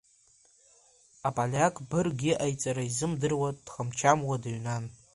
[1.27, 4.83] Аполиак бырг иҟаиҵара изымдыруа дхам-чамуа дыҩнан…